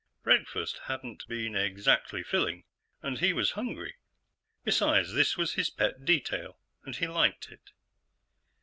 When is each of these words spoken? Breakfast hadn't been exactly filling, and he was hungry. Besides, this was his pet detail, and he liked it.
Breakfast 0.23 0.79
hadn't 0.85 1.27
been 1.27 1.55
exactly 1.55 2.23
filling, 2.23 2.63
and 3.03 3.19
he 3.19 3.33
was 3.33 3.51
hungry. 3.51 3.97
Besides, 4.63 5.13
this 5.13 5.37
was 5.37 5.53
his 5.53 5.69
pet 5.69 6.05
detail, 6.05 6.57
and 6.83 6.95
he 6.95 7.05
liked 7.07 7.49
it. 7.51 7.69